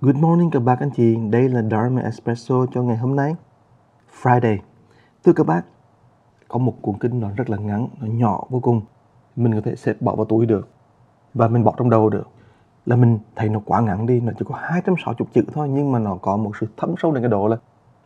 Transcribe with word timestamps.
Good 0.00 0.16
morning 0.16 0.50
các 0.50 0.60
bác 0.60 0.80
anh 0.80 0.90
chị, 0.90 1.16
đây 1.30 1.48
là 1.48 1.62
Dharma 1.62 2.02
Espresso 2.02 2.54
cho 2.72 2.82
ngày 2.82 2.96
hôm 2.96 3.16
nay, 3.16 3.34
Friday. 4.22 4.58
Thưa 5.24 5.32
các 5.32 5.46
bác, 5.46 5.62
có 6.48 6.58
một 6.58 6.74
cuốn 6.82 6.98
kinh 6.98 7.20
nó 7.20 7.28
rất 7.36 7.50
là 7.50 7.56
ngắn, 7.56 7.88
nó 8.00 8.06
nhỏ 8.06 8.44
vô 8.48 8.60
cùng, 8.60 8.80
mình 9.36 9.54
có 9.54 9.60
thể 9.64 9.76
xếp 9.76 9.96
bỏ 10.00 10.14
vào 10.14 10.24
túi 10.24 10.46
được 10.46 10.68
và 11.34 11.48
mình 11.48 11.64
bỏ 11.64 11.74
trong 11.76 11.90
đầu 11.90 12.10
được. 12.10 12.28
Là 12.86 12.96
mình 12.96 13.18
thấy 13.36 13.48
nó 13.48 13.60
quá 13.64 13.80
ngắn 13.80 14.06
đi, 14.06 14.20
nó 14.20 14.32
chỉ 14.38 14.44
có 14.48 14.54
260 14.58 15.28
chữ 15.32 15.42
thôi 15.54 15.68
nhưng 15.68 15.92
mà 15.92 15.98
nó 15.98 16.16
có 16.22 16.36
một 16.36 16.50
sự 16.60 16.66
thấm 16.76 16.94
sâu 16.98 17.12
đến 17.12 17.22
cái 17.22 17.30
độ 17.30 17.48
là 17.48 17.56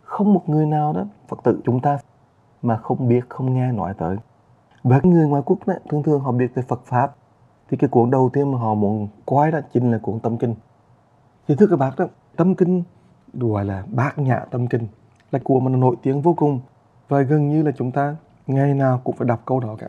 không 0.02 0.34
một 0.34 0.48
người 0.48 0.66
nào 0.66 0.92
đó 0.92 1.04
Phật 1.28 1.38
tử 1.44 1.60
chúng 1.64 1.80
ta 1.80 1.98
mà 2.62 2.76
không 2.76 3.08
biết, 3.08 3.28
không 3.28 3.54
nghe 3.54 3.72
nói 3.72 3.94
tới. 3.98 4.16
Và 4.82 5.00
cái 5.00 5.12
người 5.12 5.26
ngoài 5.26 5.42
quốc 5.46 5.58
đó, 5.66 5.74
thường 5.90 6.02
thường 6.02 6.20
họ 6.20 6.32
biết 6.32 6.54
về 6.54 6.62
Phật 6.62 6.80
Pháp 6.84 7.14
thì 7.70 7.76
cái 7.76 7.90
cuốn 7.90 8.10
đầu 8.10 8.30
tiên 8.32 8.52
mà 8.52 8.58
họ 8.58 8.74
muốn 8.74 9.08
quay 9.24 9.50
đó 9.50 9.60
chính 9.72 9.90
là 9.90 9.98
cuốn 9.98 10.20
tâm 10.20 10.36
kinh 10.36 10.54
thì 11.50 11.56
thưa 11.56 11.66
các 11.66 11.76
bác 11.76 11.98
đó, 11.98 12.06
tâm 12.36 12.54
kinh 12.54 12.82
gọi 13.34 13.64
là 13.64 13.84
bát 13.92 14.18
nhã 14.18 14.38
tâm 14.50 14.66
kinh, 14.66 14.86
là 15.30 15.38
của 15.44 15.60
mà 15.60 15.70
nó 15.70 15.78
nổi 15.78 15.96
tiếng 16.02 16.22
vô 16.22 16.34
cùng. 16.34 16.60
Và 17.08 17.20
gần 17.20 17.48
như 17.48 17.62
là 17.62 17.70
chúng 17.76 17.92
ta 17.92 18.16
ngày 18.46 18.74
nào 18.74 19.00
cũng 19.04 19.16
phải 19.16 19.28
đọc 19.28 19.42
câu 19.44 19.60
đó 19.60 19.76
cả. 19.78 19.88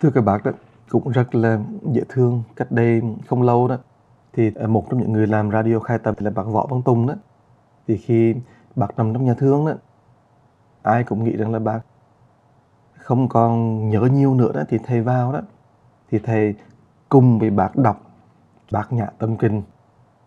Thưa 0.00 0.10
các 0.10 0.20
bác 0.20 0.44
đó, 0.44 0.50
cũng 0.88 1.10
rất 1.10 1.34
là 1.34 1.58
dễ 1.92 2.02
thương, 2.08 2.42
cách 2.56 2.72
đây 2.72 3.02
không 3.26 3.42
lâu 3.42 3.68
đó, 3.68 3.78
thì 4.32 4.52
à, 4.54 4.66
một 4.66 4.84
trong 4.90 5.00
những 5.00 5.12
người 5.12 5.26
làm 5.26 5.50
radio 5.50 5.78
khai 5.78 5.98
tập 5.98 6.14
là 6.18 6.30
bác 6.30 6.46
võ 6.46 6.66
văn 6.70 6.82
tùng 6.82 7.06
đó. 7.06 7.14
Thì 7.86 7.96
khi 7.96 8.34
bác 8.76 8.98
nằm 8.98 9.12
trong 9.12 9.24
nhà 9.24 9.34
thương 9.34 9.66
đó, 9.66 9.72
ai 10.82 11.04
cũng 11.04 11.24
nghĩ 11.24 11.36
rằng 11.36 11.52
là 11.52 11.58
bác 11.58 11.80
không 12.94 13.28
còn 13.28 13.88
nhớ 13.90 14.00
nhiều 14.00 14.34
nữa 14.34 14.52
đó, 14.54 14.62
thì 14.68 14.78
thầy 14.84 15.02
vào 15.02 15.32
đó, 15.32 15.40
thì 16.10 16.18
thầy 16.18 16.54
cùng 17.08 17.38
với 17.38 17.50
bác 17.50 17.76
đọc 17.76 18.05
bác 18.72 18.92
nhã 18.92 19.06
tâm 19.18 19.36
kinh. 19.36 19.62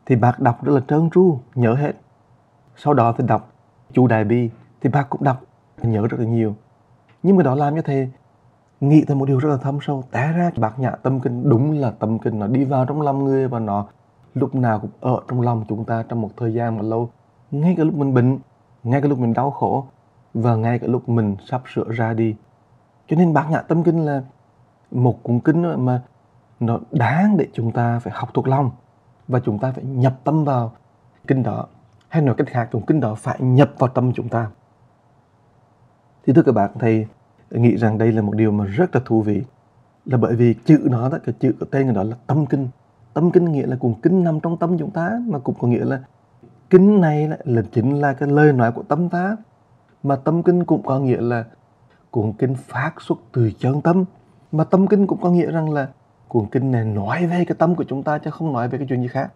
Thì 0.06 0.16
bác 0.16 0.40
đọc 0.40 0.64
rất 0.64 0.74
là 0.74 0.82
trơn 0.88 1.10
tru, 1.10 1.40
nhớ 1.56 1.74
hết. 1.74 1.94
Sau 2.76 2.94
đó 2.94 3.14
thì 3.18 3.24
đọc 3.28 3.52
chú 3.94 4.08
đại 4.08 4.24
bi, 4.24 4.50
thì 4.82 4.90
bác 4.90 5.10
cũng 5.10 5.24
đọc, 5.24 5.42
nhớ 5.84 6.08
rất 6.08 6.20
là 6.20 6.26
nhiều. 6.26 6.56
Nhưng 7.24 7.38
mà 7.38 7.44
đó 7.44 7.56
làm 7.56 7.76
cho 7.76 7.82
thầy 7.82 8.12
nghĩ 8.80 9.04
tới 9.06 9.18
một 9.18 9.26
điều 9.26 9.40
rất 9.40 9.50
là 9.50 9.58
thâm 9.58 9.80
sâu. 9.82 10.04
Té 10.12 10.32
ra 10.32 10.52
bác 10.58 10.80
nhã 10.80 10.92
tâm 10.92 11.20
kinh, 11.20 11.50
đúng 11.50 11.72
là 11.80 11.92
tâm 11.92 12.20
kinh 12.20 12.40
nó 12.40 12.48
đi 12.48 12.66
vào 12.66 12.86
trong 12.86 13.02
lòng 13.02 13.24
người 13.24 13.48
và 13.48 13.60
nó 13.60 13.88
lúc 14.34 14.56
nào 14.56 14.80
cũng 14.80 14.92
ở 15.00 15.20
trong 15.28 15.42
lòng 15.42 15.66
chúng 15.70 15.86
ta 15.86 16.04
trong 16.10 16.22
một 16.22 16.30
thời 16.38 16.54
gian 16.54 16.78
mà 16.78 16.82
lâu. 16.82 17.10
Ngay 17.52 17.76
cả 17.78 17.84
lúc 17.84 17.96
mình 17.96 18.14
bệnh, 18.14 18.40
ngay 18.84 19.02
cả 19.02 19.08
lúc 19.08 19.20
mình 19.20 19.34
đau 19.34 19.52
khổ 19.52 19.86
và 20.34 20.56
ngay 20.56 20.80
cả 20.80 20.88
lúc 20.88 21.10
mình 21.10 21.36
sắp 21.46 21.62
sửa 21.74 21.92
ra 21.92 22.14
đi. 22.14 22.36
Cho 23.08 23.16
nên 23.16 23.34
bát 23.34 23.46
nhã 23.50 23.62
tâm 23.62 23.84
kinh 23.84 24.06
là 24.06 24.24
một 24.92 25.24
cuốn 25.24 25.40
kinh 25.40 25.86
mà 25.86 26.02
nó 26.60 26.80
đáng 26.92 27.38
để 27.38 27.48
chúng 27.54 27.72
ta 27.72 28.00
phải 28.00 28.14
học 28.14 28.30
thuộc 28.34 28.48
lòng 28.48 28.72
và 29.28 29.40
chúng 29.40 29.60
ta 29.60 29.72
phải 29.72 29.84
nhập 29.84 30.20
tâm 30.24 30.44
vào 30.44 30.72
kinh 31.28 31.44
đó. 31.44 31.68
Hay 32.10 32.22
nói 32.22 32.36
cách 32.38 32.48
khác 32.48 32.70
cũng 32.72 32.86
kinh 32.86 33.00
đó 33.00 33.16
phải 33.16 33.40
nhập 33.42 33.72
vào 33.78 33.90
tâm 33.90 34.12
chúng 34.14 34.30
ta. 34.30 34.48
Thì 36.26 36.34
thưa 36.34 36.44
các 36.44 36.52
bạn 36.52 36.72
thầy 36.80 37.08
nghĩ 37.52 37.78
rằng 37.78 37.98
đây 37.98 38.12
là 38.12 38.22
một 38.22 38.36
điều 38.36 38.52
mà 38.52 38.66
rất 38.66 38.96
là 38.96 39.02
thú 39.06 39.22
vị. 39.22 39.44
Là 40.06 40.18
bởi 40.18 40.36
vì 40.36 40.54
chữ 40.54 40.88
nó 40.92 41.10
đó 41.10 41.18
cái 41.26 41.36
chữ 41.40 41.54
cái 41.60 41.68
tên 41.72 41.88
của 41.88 41.94
đó 41.94 42.04
là 42.04 42.16
tâm 42.28 42.46
kinh. 42.46 42.68
Tâm 43.14 43.32
kinh 43.32 43.46
nghĩa 43.46 43.66
là 43.66 43.76
cuốn 43.76 43.94
kinh 44.02 44.24
nằm 44.24 44.40
trong 44.40 44.58
tâm 44.58 44.78
chúng 44.78 44.92
ta 44.92 45.22
mà 45.28 45.40
cũng 45.40 45.56
có 45.60 45.68
nghĩa 45.68 45.86
là 45.86 46.02
kinh 46.70 47.02
này 47.02 47.28
là, 47.28 47.38
là 47.44 47.62
chính 47.72 47.96
là 48.02 48.14
cái 48.14 48.30
lời 48.30 48.54
nói 48.54 48.72
của 48.72 48.84
tâm 48.84 49.10
ta. 49.10 49.38
Mà 50.04 50.16
tâm 50.16 50.44
kinh 50.44 50.66
cũng 50.66 50.84
có 50.84 51.00
nghĩa 51.00 51.22
là 51.22 51.46
cuốn 52.12 52.34
kinh 52.34 52.56
phát 52.56 52.94
xuất 53.02 53.20
từ 53.32 53.52
chân 53.60 53.82
tâm. 53.82 54.06
Mà 54.52 54.64
tâm 54.64 54.88
kinh 54.88 55.08
cũng 55.08 55.22
có 55.22 55.30
nghĩa 55.30 55.52
rằng 55.52 55.70
là 55.70 55.88
cuốn 56.30 56.46
kinh 56.52 56.72
này 56.72 56.86
nói 56.86 57.28
về 57.28 57.46
cái 57.46 57.56
tâm 57.60 57.76
của 57.76 57.84
chúng 57.84 58.04
ta 58.04 58.18
chứ 58.18 58.32
không 58.32 58.54
nói 58.54 58.70
về 58.70 58.78
cái 58.78 58.88
chuyện 58.90 59.02
gì 59.02 59.08
khác. 59.08 59.32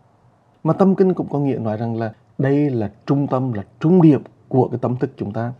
Mà 0.63 0.73
tâm 0.73 0.95
kinh 0.95 1.13
cũng 1.13 1.27
có 1.29 1.39
nghĩa 1.39 1.57
nói 1.57 1.77
rằng 1.77 1.95
là 1.95 2.13
đây 2.37 2.69
là 2.69 2.91
trung 3.05 3.27
tâm, 3.27 3.53
là 3.53 3.63
trung 3.79 4.01
điểm 4.01 4.23
của 4.47 4.67
cái 4.67 4.79
tâm 4.81 4.95
thức 4.95 5.11
chúng 5.17 5.33
ta. 5.33 5.53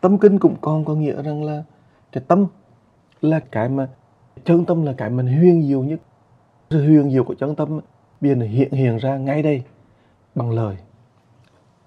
Tâm 0.00 0.18
kinh 0.18 0.38
cũng 0.38 0.54
còn 0.60 0.84
có 0.84 0.94
nghĩa 0.94 1.22
rằng 1.22 1.44
là 1.44 1.62
cái 2.12 2.24
tâm 2.28 2.46
là 3.20 3.40
cái 3.40 3.68
mà 3.68 3.88
chân 4.44 4.64
tâm 4.64 4.86
là 4.86 4.92
cái 4.92 5.10
mình 5.10 5.26
huyền 5.26 5.62
diệu 5.62 5.82
nhất. 5.82 6.00
Sự 6.70 6.86
huyền 6.86 7.10
diệu 7.10 7.24
của 7.24 7.34
chân 7.34 7.54
tâm 7.54 7.80
bây 8.20 8.34
giờ 8.34 8.46
hiện 8.46 8.72
hiện 8.72 8.96
ra 8.96 9.16
ngay 9.16 9.42
đây 9.42 9.62
bằng 10.34 10.50
lời. 10.50 10.76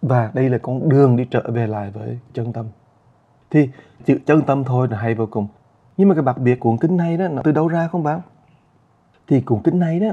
Và 0.01 0.31
đây 0.33 0.49
là 0.49 0.57
con 0.57 0.89
đường 0.89 1.15
đi 1.15 1.25
trở 1.31 1.43
về 1.53 1.67
lại 1.67 1.91
với 1.91 2.19
chân 2.33 2.53
tâm. 2.53 2.65
Thì 3.49 3.69
chữ 4.05 4.19
chân 4.25 4.41
tâm 4.41 4.63
thôi 4.63 4.87
là 4.91 4.97
hay 4.97 5.15
vô 5.15 5.25
cùng. 5.31 5.47
Nhưng 5.97 6.09
mà 6.09 6.15
cái 6.15 6.23
đặc 6.23 6.37
biệt 6.37 6.59
cuốn 6.59 6.77
kinh 6.77 6.97
này 6.97 7.17
đó, 7.17 7.27
nó 7.27 7.41
từ 7.41 7.51
đâu 7.51 7.67
ra 7.67 7.87
không 7.87 8.03
bác 8.03 8.19
thì 9.27 9.41
cuốn 9.41 9.61
kinh 9.63 9.79
này 9.79 9.99
đó 9.99 10.09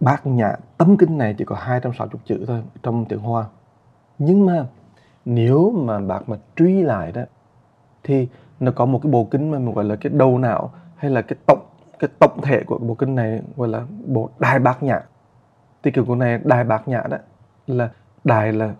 bác 0.00 0.26
nhã 0.26 0.56
tâm 0.78 0.96
kinh 0.96 1.18
này 1.18 1.34
chỉ 1.38 1.44
có 1.44 1.56
260 1.56 2.20
chữ 2.24 2.44
thôi 2.46 2.62
trong 2.82 3.04
tiếng 3.04 3.18
Hoa. 3.18 3.44
Nhưng 4.18 4.46
mà 4.46 4.66
nếu 5.24 5.70
mà 5.70 6.00
bác 6.00 6.28
mà 6.28 6.36
truy 6.56 6.82
lại 6.82 7.12
đó, 7.12 7.22
thì 8.02 8.28
nó 8.60 8.72
có 8.72 8.86
một 8.86 9.00
cái 9.02 9.12
bộ 9.12 9.24
kinh 9.30 9.50
mà 9.50 9.58
mình 9.58 9.74
gọi 9.74 9.84
là 9.84 9.96
cái 9.96 10.12
đầu 10.12 10.38
não, 10.38 10.70
hay 10.96 11.10
là 11.10 11.22
cái 11.22 11.38
tổng 11.46 11.66
cái 11.98 12.10
tổng 12.18 12.40
thể 12.42 12.64
của 12.66 12.78
bộ 12.78 12.94
kinh 12.94 13.14
này 13.14 13.42
gọi 13.56 13.68
là 13.68 13.86
bộ 14.06 14.30
đại 14.38 14.58
bác 14.58 14.82
nhã. 14.82 15.00
Thì 15.82 15.90
kiểu 15.90 16.04
cuốn 16.04 16.18
này 16.18 16.40
đại 16.44 16.64
bác 16.64 16.88
nhã 16.88 17.02
đó, 17.10 17.16
là 17.66 17.90
đại 18.24 18.52
là 18.52 18.74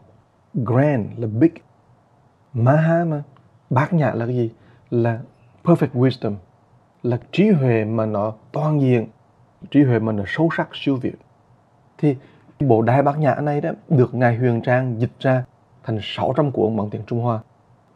grand, 0.55 1.07
là 1.17 1.27
big. 1.27 1.53
Maha 2.53 3.05
mà 3.05 3.23
bác 3.71 3.93
nhã 3.93 4.11
là 4.11 4.27
cái 4.27 4.35
gì? 4.35 4.51
Là 4.91 5.19
perfect 5.65 5.93
wisdom 5.93 6.35
là 7.03 7.19
trí 7.33 7.51
huệ 7.51 7.85
mà 7.85 8.07
nó 8.07 8.33
toàn 8.53 8.81
diện 8.81 9.07
trí 9.71 9.83
huệ 9.83 9.99
mà 9.99 10.13
nó 10.13 10.25
sâu 10.27 10.49
sắc 10.57 10.69
siêu 10.73 10.97
việt. 10.97 11.17
Thì 11.99 12.17
bộ 12.61 12.83
đại 12.83 13.03
bát 13.03 13.19
nhã 13.19 13.35
này 13.35 13.61
đó 13.61 13.71
được 13.89 14.15
ngài 14.15 14.37
Huyền 14.37 14.61
Trang 14.63 15.01
dịch 15.01 15.13
ra 15.21 15.45
thành 15.83 15.99
600 16.03 16.53
cuốn 16.53 16.77
bằng 16.77 16.91
tiếng 16.91 17.03
Trung 17.07 17.23
Hoa 17.23 17.41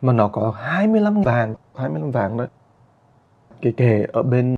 mà 0.02 0.12
nó 0.12 0.28
có 0.28 0.54
25 0.56 1.22
vàng 1.22 1.54
25 1.74 2.10
vàng 2.10 2.36
đó. 2.36 2.46
Cái 3.62 3.72
kệ 3.72 4.06
ở 4.12 4.22
bên 4.22 4.56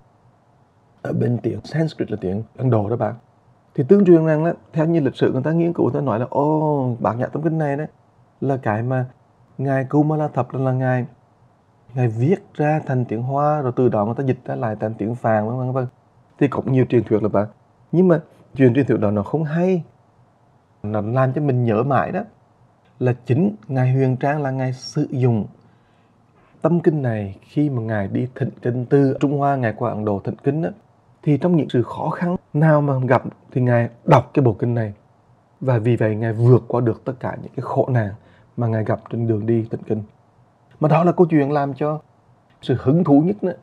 ở 1.03 1.13
bên 1.13 1.39
tiếng 1.43 1.61
Sanskrit 1.65 2.11
là 2.11 2.17
tiếng 2.21 2.43
Ấn 2.57 2.71
Độ 2.71 2.91
đó 2.91 2.97
bạn. 2.97 3.15
Thì 3.75 3.85
tương 3.89 4.05
truyền 4.05 4.27
rằng 4.27 4.45
đó, 4.45 4.53
theo 4.73 4.87
như 4.87 5.01
lịch 5.01 5.17
sử 5.17 5.33
người 5.33 5.43
ta 5.43 5.53
nghiên 5.53 5.73
cứu 5.73 5.87
người 5.87 5.95
ta 5.95 6.01
nói 6.01 6.19
là 6.19 6.27
ô 6.31 6.97
bát 7.01 7.13
nhã 7.13 7.27
tâm 7.27 7.43
kinh 7.43 7.59
này 7.59 7.77
đấy 7.77 7.87
là 8.41 8.57
cái 8.57 8.83
mà 8.83 9.07
ngài 9.59 9.85
Kumala 9.85 10.29
Thập 10.29 10.55
là 10.55 10.73
ngài 10.73 11.07
ngài 11.97 12.09
viết 12.09 12.37
ra 12.55 12.81
thành 12.87 13.05
tiếng 13.05 13.23
hoa, 13.23 13.61
rồi 13.61 13.73
từ 13.77 13.89
đó 13.89 14.05
người 14.05 14.15
ta 14.15 14.25
dịch 14.25 14.39
ra 14.45 14.55
lại 14.55 14.77
thành 14.81 14.95
tiếng 14.95 15.15
phàn 15.15 15.49
vân 15.49 15.59
vân 15.59 15.73
vân. 15.73 15.87
Thì 16.39 16.49
cũng 16.49 16.73
nhiều 16.73 16.85
truyền 16.89 17.05
thuyết 17.05 17.23
là 17.23 17.29
bạn. 17.29 17.47
Nhưng 17.93 18.09
mà 18.09 18.21
truyền 18.55 18.75
truyền 18.75 18.87
thuyết 18.87 19.01
đó 19.01 19.11
nó 19.11 19.23
không 19.23 19.45
hay. 19.45 19.83
Nó 20.83 21.01
làm 21.01 21.33
cho 21.33 21.41
mình 21.41 21.65
nhớ 21.65 21.83
mãi 21.83 22.13
đó. 22.13 22.21
Là 22.99 23.15
chính 23.27 23.57
ngài 23.69 23.93
huyền 23.93 24.17
trang 24.17 24.43
là 24.43 24.51
ngài 24.51 24.73
sử 24.73 25.07
dụng 25.11 25.47
tâm 26.63 26.81
kinh 26.81 27.03
này 27.03 27.39
khi 27.43 27.71
mà 27.71 27.83
ngài 27.83 28.09
đi 28.09 28.29
thịnh 28.35 28.51
kinh 28.63 28.87
từ 28.87 29.17
trung 29.21 29.39
hoa, 29.39 29.57
ngài 29.57 29.73
qua 29.73 29.91
ấn 29.91 30.05
độ 30.05 30.21
thịnh 30.25 30.37
kinh 30.37 30.63
đó. 30.63 30.71
Thì 31.23 31.39
trong 31.39 31.57
những 31.57 31.69
sự 31.69 31.83
khó 31.83 32.11
khăn 32.11 32.37
nào 32.53 32.81
mà 32.81 32.99
gặp 33.09 33.23
thì 33.53 33.61
ngài 33.61 33.89
đọc 34.05 34.31
cái 34.35 34.45
bộ 34.45 34.53
kinh 34.53 34.75
này. 34.75 34.93
Và 35.61 35.79
vì 35.79 35.97
vậy 35.97 36.17
ngài 36.17 36.33
vượt 36.33 36.65
qua 36.69 36.81
được 36.81 37.05
tất 37.05 37.13
cả 37.21 37.37
những 37.43 37.53
cái 37.57 37.63
khổ 37.63 37.89
nạn 37.93 38.15
mà 38.57 38.67
ngài 38.67 38.85
gặp 38.85 39.01
trên 39.11 39.27
đường 39.27 39.47
đi 39.47 39.67
thịnh 39.71 39.83
kinh 39.83 40.03
mà 40.81 40.89
đó 40.89 41.05
là 41.05 41.13
câu 41.13 41.27
chuyện 41.27 41.53
làm 41.53 41.75
cho 41.75 42.01
sự 42.63 42.77
hứng 42.81 43.05
thú 43.05 43.21
nhất 43.21 43.45
nữa 43.45 43.55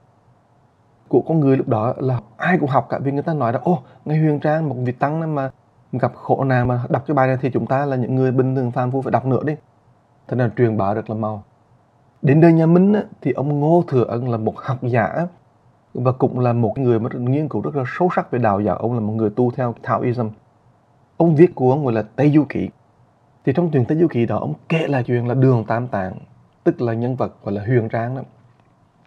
của 1.08 1.22
con 1.22 1.40
người 1.40 1.58
lúc 1.58 1.68
đó 1.68 1.94
là 1.98 2.20
ai 2.38 2.58
cũng 2.58 2.70
học 2.70 2.88
cả. 2.90 3.00
Vì 3.00 3.12
người 3.12 3.24
ta 3.24 3.34
nói 3.34 3.54
là 3.54 3.60
ô 3.64 3.80
ngay 4.06 4.18
huyền 4.18 4.40
trang 4.40 4.70
một 4.70 4.76
vị 4.86 4.92
tăng 4.92 5.36
mà 5.36 5.52
gặp 5.92 6.12
khổ 6.16 6.44
nào 6.44 6.66
mà 6.66 6.84
đọc 6.90 7.04
cái 7.08 7.16
bài 7.16 7.28
này 7.28 7.38
thì 7.42 7.50
chúng 7.54 7.66
ta 7.66 7.86
là 7.86 7.96
những 7.96 8.16
người 8.16 8.32
bình 8.32 8.56
thường 8.56 8.72
phàm 8.72 8.92
phu 8.92 9.02
phải 9.02 9.12
đọc 9.12 9.26
nữa 9.26 9.44
đi. 9.44 9.56
Thế 10.28 10.36
nên 10.36 10.52
truyền 10.58 10.78
bá 10.78 10.94
rất 10.94 11.10
là 11.10 11.16
mau. 11.16 11.44
Đến 12.22 12.42
đời 12.42 12.54
nhà 12.54 12.66
Minh 12.66 12.94
á, 12.94 13.04
thì 13.22 13.32
ông 13.32 13.60
Ngô 13.60 13.84
Thừa 13.88 14.04
Ân 14.04 14.30
là 14.30 14.38
một 14.38 14.58
học 14.58 14.78
giả 14.82 15.28
và 15.94 16.12
cũng 16.12 16.40
là 16.40 16.54
một 16.54 16.78
người 16.78 17.00
mà 17.00 17.10
nghiên 17.14 17.50
cứu 17.50 17.62
rất 17.62 17.76
là 17.76 17.84
sâu 17.88 18.10
sắc 18.16 18.32
về 18.32 18.40
đạo 18.40 18.60
giáo. 18.60 18.78
Ông 18.78 18.94
là 18.94 19.00
một 19.00 19.14
người 19.14 19.30
tu 19.30 19.52
theo 19.52 19.76
Taoism 19.82 20.28
ông 21.18 21.36
viết 21.36 21.56
cuốn 21.56 21.84
gọi 21.84 21.94
là 21.94 22.04
Tây 22.16 22.32
Du 22.32 22.46
Ký 22.50 22.70
thì 23.46 23.54
trong 23.56 23.72
truyền 23.72 23.86
Tây 23.86 23.98
Du 23.98 24.08
Ký 24.08 24.26
đó 24.26 24.38
ông 24.38 24.54
kể 24.70 24.88
là 24.88 25.02
chuyện 25.02 25.28
là 25.28 25.34
đường 25.34 25.66
Tam 25.68 25.88
Tạng 25.88 26.14
tức 26.64 26.82
là 26.82 26.94
nhân 26.94 27.16
vật 27.16 27.44
gọi 27.44 27.54
là 27.54 27.64
huyền 27.66 27.90
trang 27.90 28.16
đó. 28.16 28.22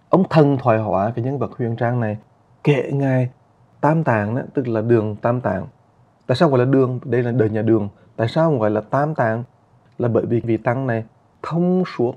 Ông 0.08 0.24
thần 0.30 0.58
thoại 0.58 0.78
hóa 0.78 1.12
cái 1.16 1.24
nhân 1.24 1.38
vật 1.38 1.52
huyền 1.58 1.76
trang 1.76 2.00
này 2.00 2.16
kệ 2.64 2.90
ngài 2.92 3.30
tam 3.80 4.04
tạng 4.04 4.34
đó, 4.34 4.42
tức 4.54 4.68
là 4.68 4.80
đường 4.80 5.16
tam 5.16 5.40
tạng. 5.40 5.66
Tại 6.26 6.36
sao 6.36 6.48
gọi 6.48 6.58
là 6.58 6.64
đường? 6.64 7.00
Đây 7.04 7.22
là 7.22 7.32
đời 7.32 7.50
nhà 7.50 7.62
đường. 7.62 7.88
Tại 8.16 8.28
sao 8.28 8.56
gọi 8.56 8.70
là 8.70 8.80
tam 8.80 9.14
tạng? 9.14 9.44
Là 9.98 10.08
bởi 10.08 10.26
vì 10.26 10.40
vị 10.40 10.56
tăng 10.56 10.86
này 10.86 11.04
thông 11.42 11.84
suốt 11.96 12.12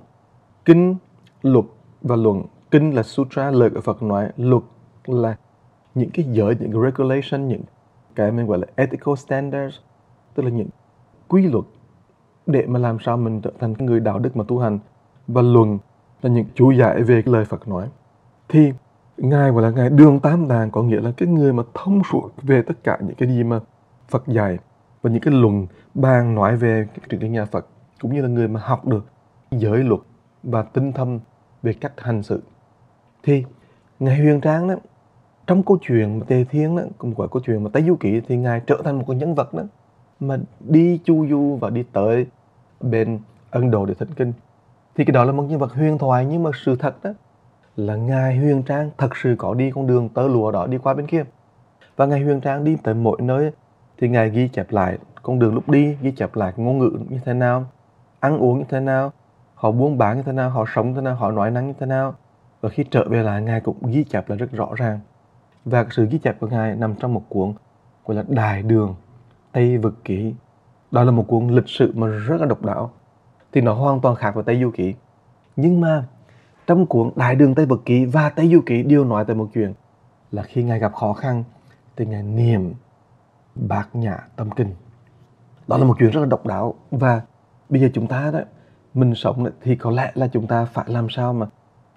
kinh 0.65 0.95
luật 1.41 1.65
và 2.01 2.15
luận. 2.15 2.43
Kinh 2.71 2.95
là 2.95 3.03
sutra, 3.03 3.51
lời 3.51 3.69
của 3.69 3.81
phật 3.81 4.03
nói. 4.03 4.29
Luật 4.37 4.63
là 5.05 5.35
những 5.95 6.09
cái 6.13 6.25
giới, 6.29 6.55
những 6.59 6.71
cái 6.71 6.81
regulation, 6.81 7.47
những 7.47 7.61
cái 8.15 8.31
mình 8.31 8.47
gọi 8.47 8.57
là 8.57 8.67
ethical 8.75 9.15
standards, 9.15 9.75
tức 10.35 10.43
là 10.43 10.49
những 10.49 10.67
quy 11.27 11.47
luật 11.47 11.65
để 12.45 12.65
mà 12.67 12.79
làm 12.79 12.97
sao 12.99 13.17
mình 13.17 13.41
trở 13.41 13.51
thành 13.59 13.73
người 13.73 13.99
đạo 13.99 14.19
đức 14.19 14.37
mà 14.37 14.43
tu 14.47 14.59
hành 14.59 14.79
và 15.33 15.41
luận 15.41 15.77
là 16.21 16.29
những 16.29 16.45
chú 16.55 16.71
giải 16.71 17.03
về 17.03 17.23
lời 17.25 17.45
Phật 17.45 17.67
nói. 17.67 17.87
Thì 18.47 18.71
Ngài 19.17 19.51
gọi 19.51 19.63
là 19.63 19.69
Ngài 19.69 19.89
đường 19.89 20.19
Tám 20.19 20.47
tàng 20.47 20.71
có 20.71 20.83
nghĩa 20.83 21.01
là 21.01 21.11
cái 21.17 21.27
người 21.27 21.53
mà 21.53 21.63
thông 21.73 22.01
suốt 22.11 22.29
về 22.41 22.61
tất 22.61 22.73
cả 22.83 22.97
những 23.01 23.15
cái 23.15 23.29
gì 23.29 23.43
mà 23.43 23.59
Phật 24.09 24.27
dạy 24.27 24.57
và 25.01 25.09
những 25.09 25.21
cái 25.21 25.33
luận, 25.33 25.67
bàn 25.93 26.35
nói 26.35 26.57
về 26.57 26.87
truyền 27.09 27.21
thuyết 27.21 27.29
nhà 27.29 27.45
Phật, 27.45 27.67
cũng 28.01 28.13
như 28.13 28.21
là 28.21 28.27
người 28.27 28.47
mà 28.47 28.59
học 28.63 28.87
được 28.87 29.05
giới 29.51 29.83
luật 29.83 30.01
và 30.43 30.61
tinh 30.61 30.91
thâm 30.91 31.19
về 31.63 31.73
cách 31.73 31.93
hành 31.97 32.23
sự 32.23 32.41
thì 33.23 33.43
ngài 33.99 34.17
Huyền 34.17 34.41
Trang 34.41 34.67
đó, 34.67 34.75
trong 35.47 35.63
câu 35.63 35.77
chuyện 35.81 36.19
mà 36.19 36.25
Tề 36.25 36.43
Thiên 36.43 36.75
đó, 36.75 36.83
cũng 36.97 37.13
gọi 37.13 37.27
câu 37.31 37.41
chuyện 37.45 37.63
mà 37.63 37.69
Tây 37.73 37.83
Du 37.83 37.95
Ký 37.95 38.21
thì 38.27 38.37
ngài 38.37 38.61
trở 38.67 38.81
thành 38.83 38.97
một 38.97 39.03
cái 39.07 39.17
nhân 39.17 39.35
vật 39.35 39.53
đó, 39.53 39.63
mà 40.19 40.37
đi 40.59 40.99
chu 41.03 41.27
du 41.27 41.57
và 41.61 41.69
đi 41.69 41.83
tới 41.93 42.25
bên 42.81 43.19
Ấn 43.51 43.71
Độ 43.71 43.85
để 43.85 43.93
thỉnh 43.93 44.13
kinh 44.15 44.33
thì 44.95 45.05
cái 45.05 45.11
đó 45.11 45.23
là 45.23 45.31
một 45.31 45.43
nhân 45.43 45.59
vật 45.59 45.73
huyền 45.73 45.97
thoại, 45.97 46.25
nhưng 46.25 46.43
mà 46.43 46.51
sự 46.65 46.75
thật 46.75 47.03
đó 47.03 47.09
là 47.75 47.95
ngài 47.95 48.37
Huyền 48.37 48.63
Trang 48.63 48.89
thật 48.97 49.17
sự 49.17 49.35
có 49.37 49.53
đi 49.53 49.71
con 49.71 49.87
đường 49.87 50.09
tơ 50.09 50.27
lụa 50.27 50.51
đó 50.51 50.67
đi 50.67 50.77
qua 50.77 50.93
bên 50.93 51.07
kia. 51.07 51.23
Và 51.95 52.05
ngài 52.05 52.19
Huyền 52.21 52.41
Trang 52.41 52.63
đi 52.63 52.77
tới 52.83 52.93
mỗi 52.93 53.21
nơi 53.21 53.51
thì 53.97 54.09
ngài 54.09 54.29
ghi 54.29 54.47
chép 54.47 54.71
lại 54.71 54.97
con 55.21 55.39
đường 55.39 55.53
lúc 55.53 55.69
đi, 55.69 55.97
ghi 56.01 56.11
chép 56.11 56.35
lại 56.35 56.53
ngôn 56.55 56.79
ngữ 56.79 56.91
như 57.09 57.19
thế 57.25 57.33
nào, 57.33 57.65
ăn 58.19 58.37
uống 58.37 58.59
như 58.59 58.65
thế 58.69 58.79
nào, 58.79 59.11
họ 59.55 59.71
buôn 59.71 59.97
bán 59.97 60.17
như 60.17 60.23
thế 60.23 60.31
nào, 60.31 60.49
họ 60.49 60.65
sống 60.75 60.89
như 60.89 60.95
thế 60.95 61.01
nào, 61.01 61.15
họ 61.15 61.31
nói 61.31 61.51
năng 61.51 61.67
như 61.67 61.73
thế 61.79 61.85
nào. 61.85 62.15
Và 62.61 62.69
khi 62.69 62.83
trở 62.91 63.05
về 63.09 63.23
lại, 63.23 63.41
ngài 63.41 63.61
cũng 63.61 63.77
ghi 63.91 64.03
chép 64.03 64.29
là 64.29 64.35
rất 64.35 64.51
rõ 64.51 64.69
ràng. 64.75 64.99
Và 65.65 65.85
sự 65.91 66.07
ghi 66.11 66.17
chép 66.17 66.39
của 66.39 66.47
ngài 66.47 66.75
nằm 66.75 66.95
trong 66.95 67.13
một 67.13 67.23
cuốn 67.29 67.53
gọi 68.05 68.17
là 68.17 68.23
Đại 68.27 68.63
Đường 68.63 68.95
Tây 69.51 69.77
Vực 69.77 69.95
Ký 70.03 70.33
đó 70.91 71.03
là 71.03 71.11
một 71.11 71.25
cuốn 71.27 71.47
lịch 71.47 71.67
sử 71.69 71.91
mà 71.95 72.07
rất 72.07 72.41
là 72.41 72.45
độc 72.45 72.65
đáo 72.65 72.91
thì 73.51 73.61
nó 73.61 73.73
hoàn 73.73 74.01
toàn 74.01 74.15
khác 74.15 74.35
với 74.35 74.43
Tây 74.43 74.59
Du 74.61 74.71
Ký. 74.71 74.93
Nhưng 75.55 75.81
mà 75.81 76.05
trong 76.67 76.85
cuốn 76.85 77.11
Đại 77.15 77.35
Đường 77.35 77.55
Tây 77.55 77.65
Vực 77.65 77.81
Ký 77.85 78.05
và 78.05 78.29
Tây 78.29 78.49
Du 78.49 78.61
Ký 78.65 78.83
đều 78.83 79.05
nói 79.05 79.25
tới 79.25 79.35
một 79.35 79.49
chuyện 79.53 79.73
là 80.31 80.43
khi 80.43 80.63
ngài 80.63 80.79
gặp 80.79 80.93
khó 80.93 81.13
khăn 81.13 81.43
thì 81.97 82.05
ngài 82.05 82.23
niệm 82.23 82.73
bát 83.55 83.89
nhã 83.93 84.17
tâm 84.35 84.51
kinh. 84.51 84.75
Đó 85.67 85.77
là 85.77 85.85
một 85.85 85.95
chuyện 85.99 86.09
rất 86.09 86.19
là 86.19 86.25
độc 86.25 86.45
đáo. 86.45 86.73
Và 86.91 87.21
bây 87.69 87.81
giờ 87.81 87.89
chúng 87.93 88.07
ta 88.07 88.31
đó, 88.31 88.39
mình 88.93 89.15
sống 89.15 89.45
thì 89.61 89.75
có 89.75 89.91
lẽ 89.91 90.11
là 90.15 90.27
chúng 90.27 90.47
ta 90.47 90.65
phải 90.65 90.85
làm 90.87 91.09
sao 91.09 91.33
mà 91.33 91.47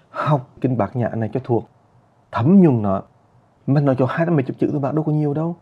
học 0.09 0.49
kinh 0.61 0.77
bát 0.77 0.95
nhã 0.95 1.09
này 1.09 1.29
cho 1.33 1.39
thuộc, 1.43 1.69
thấm 2.31 2.61
nhuần 2.61 2.81
nó. 2.81 3.01
Mà 3.67 3.81
nói 3.81 3.95
cho 3.99 4.05
hai 4.05 4.25
trăm 4.25 4.35
mấy 4.35 4.43
chục 4.43 4.55
chữ 4.59 4.69
thôi, 4.71 4.79
bạn 4.79 4.95
đâu 4.95 5.03
có 5.03 5.11
nhiều 5.11 5.33
đâu. 5.33 5.55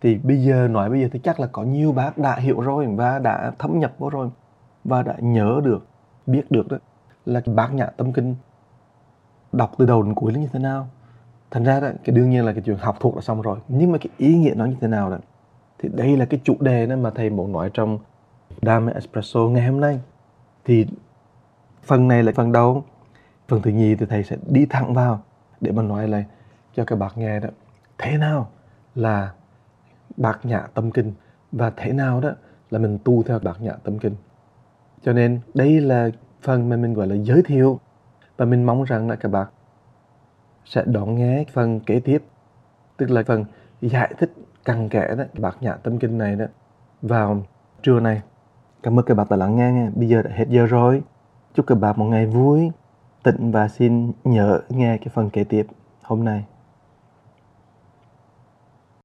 Thì 0.00 0.18
bây 0.18 0.44
giờ 0.44 0.68
nói 0.68 0.90
bây 0.90 1.00
giờ 1.00 1.08
thì 1.12 1.18
chắc 1.18 1.40
là 1.40 1.46
có 1.46 1.62
nhiều 1.62 1.92
bác 1.92 2.18
đã 2.18 2.36
hiểu 2.36 2.60
rồi 2.60 2.86
và 2.86 3.18
đã 3.18 3.52
thấm 3.58 3.78
nhập 3.78 3.92
vô 3.98 4.10
rồi 4.10 4.30
và 4.84 5.02
đã 5.02 5.14
nhớ 5.20 5.60
được, 5.64 5.86
biết 6.26 6.50
được 6.50 6.68
đó, 6.68 6.76
là 7.26 7.40
cái 7.40 7.54
bát 7.54 7.74
nhã 7.74 7.86
tâm 7.86 8.12
kinh 8.12 8.34
đọc 9.52 9.72
từ 9.78 9.86
đầu 9.86 10.02
đến 10.02 10.14
cuối 10.14 10.32
là 10.32 10.40
như 10.40 10.48
thế 10.52 10.58
nào. 10.58 10.88
Thành 11.50 11.64
ra 11.64 11.80
đó, 11.80 11.88
cái 12.04 12.16
đương 12.16 12.30
nhiên 12.30 12.44
là 12.44 12.52
cái 12.52 12.62
chuyện 12.62 12.76
học 12.76 12.96
thuộc 13.00 13.14
là 13.14 13.20
xong 13.20 13.42
rồi. 13.42 13.58
Nhưng 13.68 13.92
mà 13.92 13.98
cái 13.98 14.08
ý 14.16 14.34
nghĩa 14.34 14.54
nó 14.56 14.64
như 14.64 14.76
thế 14.80 14.88
nào 14.88 15.10
đó, 15.10 15.18
thì 15.78 15.88
đây 15.92 16.16
là 16.16 16.24
cái 16.24 16.40
chủ 16.44 16.56
đề 16.60 16.86
đó 16.86 16.96
mà 16.96 17.10
thầy 17.10 17.30
muốn 17.30 17.52
nói 17.52 17.70
trong 17.74 17.98
Dame 18.62 18.92
Espresso 18.92 19.40
ngày 19.40 19.66
hôm 19.66 19.80
nay. 19.80 20.00
Thì 20.64 20.86
phần 21.82 22.08
này 22.08 22.22
là 22.22 22.32
phần 22.34 22.52
đầu. 22.52 22.84
Phần 23.48 23.62
thứ 23.62 23.70
nhì 23.70 23.94
thì 23.94 24.06
thầy 24.06 24.24
sẽ 24.24 24.36
đi 24.46 24.66
thẳng 24.66 24.94
vào 24.94 25.20
để 25.60 25.72
mà 25.72 25.82
nói 25.82 26.08
lại 26.08 26.24
cho 26.74 26.84
các 26.84 26.96
bạn 26.96 27.12
nghe 27.16 27.40
đó. 27.40 27.48
Thế 27.98 28.18
nào 28.18 28.48
là 28.94 29.32
bạc 30.16 30.40
nhã 30.42 30.60
tâm 30.74 30.90
kinh? 30.90 31.12
Và 31.52 31.72
thế 31.76 31.92
nào 31.92 32.20
đó 32.20 32.30
là 32.70 32.78
mình 32.78 32.98
tu 33.04 33.22
theo 33.22 33.38
bạc 33.38 33.56
nhã 33.60 33.72
tâm 33.72 33.98
kinh? 33.98 34.14
Cho 35.02 35.12
nên 35.12 35.40
đây 35.54 35.80
là 35.80 36.10
phần 36.42 36.68
mà 36.68 36.76
mình, 36.76 36.94
gọi 36.94 37.06
là, 37.06 37.14
giới 37.14 37.42
thiệu. 37.42 37.80
Và 38.36 38.44
mình 38.44 38.64
mong 38.64 38.84
rằng 38.84 39.08
là 39.08 39.16
các 39.16 39.28
bạn 39.28 39.46
sẽ 40.64 40.82
đón 40.86 41.14
nghe 41.14 41.44
phần 41.52 41.80
kế 41.80 42.00
tiếp, 42.00 42.22
tức 42.96 43.10
là 43.10 43.22
phần 43.26 43.44
giải 43.80 44.14
thích 44.18 44.32
cặn 44.64 44.88
kẽ 44.88 45.14
đó. 45.18 45.24
Bạc 45.38 45.56
nhã 45.60 45.72
tâm 45.72 45.98
kinh 45.98 46.18
này 46.18 46.36
đó 46.36 46.44
vào 47.02 47.42
trưa 47.82 48.00
này 48.00 48.22
cảm 48.82 48.98
ơn 48.98 49.04
các 49.06 49.14
bạn 49.14 49.26
đã 49.30 49.36
lắng 49.36 49.56
nghe 49.56 49.72
nha. 49.72 49.90
Bây 49.94 50.08
giờ 50.08 50.22
đã 50.22 50.30
hết 50.34 50.48
giờ 50.48 50.66
rồi. 50.66 51.02
Chúc 51.54 51.66
các 51.66 51.74
bạn 51.74 51.94
một 51.98 52.04
ngày 52.04 52.26
vui, 52.26 52.70
tịnh 53.22 53.52
và 53.52 53.68
xin 53.68 54.12
nhớ 54.24 54.60
nghe 54.68 54.98
cái 54.98 55.08
phần 55.14 55.30
kế 55.30 55.44
tiếp 55.44 55.66
hôm 56.02 56.24
nay. 56.24 56.44